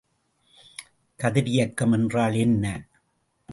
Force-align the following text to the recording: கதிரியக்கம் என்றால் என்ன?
கதிரியக்கம் 1.19 1.91
என்றால் 1.91 2.33
என்ன? 2.33 2.87